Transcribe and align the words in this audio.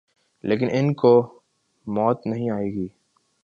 لیکن 0.43 0.67
ان 0.71 0.93
کوموت 0.93 2.27
نہیں 2.27 2.49
آئے 2.49 2.67
گی 2.73 2.87